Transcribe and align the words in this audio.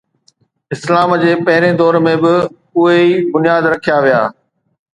اسلام 0.75 1.11
جي 1.23 1.33
پهرين 1.49 1.75
دور 1.81 1.99
۾ 2.07 2.15
به 2.23 2.33
اهي 2.81 2.99
ئي 2.99 3.07
بنياد 3.31 3.63
رکيا 3.73 3.97
ويا. 4.03 4.21